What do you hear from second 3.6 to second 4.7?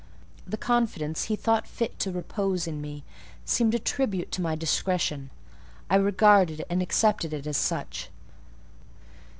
a tribute to my